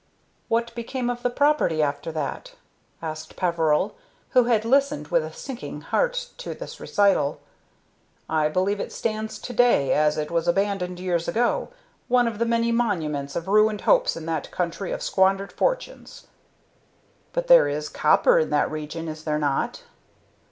[0.47, 2.55] "What became of the property after that?"
[3.03, 3.93] asked Peveril,
[4.31, 7.39] who had listened with a sinking heart to this recital.
[8.27, 11.67] "I believe it stands to day, as it was abandoned years ago,
[12.07, 16.25] one of the many monuments of ruined hopes in that country of squandered fortunes."
[17.31, 19.83] "But there is copper in that region, is there not?"